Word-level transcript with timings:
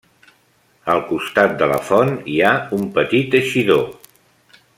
Al 0.93 1.03
costat 1.09 1.53
de 1.61 1.67
la 1.73 1.77
font 1.91 2.15
hi 2.33 2.39
ha 2.47 2.55
un 2.81 2.89
petit 2.99 3.39
eixidor. 3.43 3.87